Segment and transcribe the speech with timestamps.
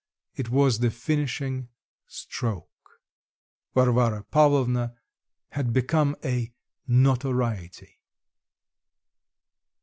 [0.35, 1.69] It was the finishing
[2.07, 2.99] stroke;
[3.75, 4.95] Varvara Pavlovna
[5.49, 6.51] had become a
[6.87, 7.99] "notoriety."